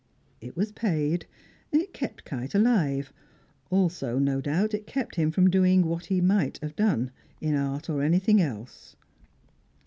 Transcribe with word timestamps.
It 0.41 0.57
was 0.57 0.71
paid; 0.71 1.27
it 1.71 1.93
kept 1.93 2.25
Kite 2.25 2.55
alive; 2.55 3.13
also, 3.69 4.17
no 4.17 4.41
doubt, 4.41 4.73
it 4.73 4.87
kept 4.87 5.13
him 5.13 5.29
from 5.29 5.47
doing 5.47 5.85
what 5.85 6.07
he 6.07 6.21
might 6.21 6.57
have 6.63 6.75
done, 6.75 7.11
in 7.39 7.53
art 7.53 7.87
or 7.87 8.01
anything 8.01 8.41
else. 8.41 8.95